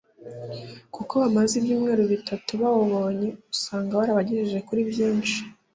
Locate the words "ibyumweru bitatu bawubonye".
1.59-3.27